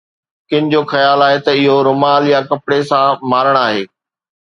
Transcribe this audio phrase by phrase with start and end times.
[0.49, 3.07] ڪن جو خيال آهي ته اهو رومال يا ڪپڙي سان
[3.37, 3.83] مارڻ آهي.